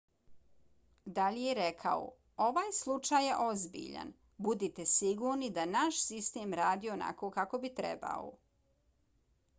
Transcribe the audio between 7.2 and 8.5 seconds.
kako bi trebao.